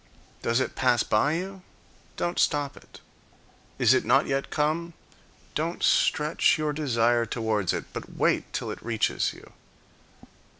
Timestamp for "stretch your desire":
5.83-7.27